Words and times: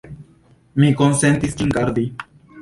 Mi 0.83 0.89
konsentis 1.01 1.55
ĝin 1.61 1.77
gardi. 1.77 2.09